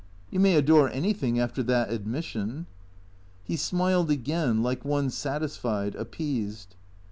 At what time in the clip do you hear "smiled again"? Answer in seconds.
3.55-4.63